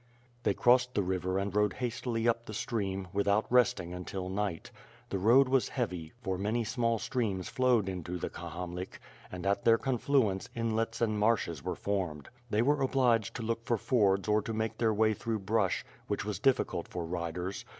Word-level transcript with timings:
They 0.41 0.55
crossed 0.55 0.95
the 0.95 1.03
river 1.03 1.37
and 1.37 1.55
rode 1.55 1.73
hastily 1.73 2.27
up 2.27 2.47
the 2.47 2.55
stream, 2.55 3.07
without 3.13 3.45
resting 3.51 3.93
until 3.93 4.29
night. 4.29 4.71
The 5.09 5.19
road 5.19 5.47
was 5.47 5.69
heavy, 5.69 6.11
for 6.23 6.39
many 6.39 6.63
small 6.63 6.97
streams 6.97 7.49
flowed 7.49 7.87
into 7.87 8.17
the 8.17 8.31
Kahamlik 8.31 8.99
and 9.31 9.45
at 9.45 9.63
their 9.63 9.77
confluence 9.77 10.49
inlets 10.55 11.01
and 11.01 11.19
marshes 11.19 11.63
were 11.63 11.75
formed. 11.75 12.29
They 12.49 12.63
were 12.63 12.81
obliged 12.81 13.35
to 13.35 13.43
look 13.43 13.63
for 13.63 13.77
fords 13.77 14.27
or 14.27 14.41
to 14.41 14.53
make 14.53 14.79
their 14.79 14.91
way 14.91 15.13
through 15.13 15.41
brush, 15.41 15.85
which 16.07 16.25
was 16.25 16.39
difficult 16.39 16.87
for 16.87 17.05
riders. 17.05 17.63